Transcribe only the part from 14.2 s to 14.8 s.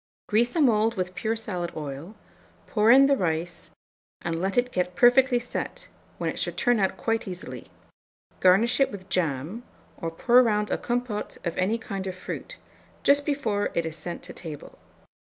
to table.